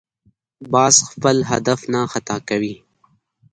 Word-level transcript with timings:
باز 0.73 0.95
خپل 1.11 1.37
هدف 1.51 1.79
نه 1.93 1.99
خطا 2.11 2.37
کوي 2.49 2.73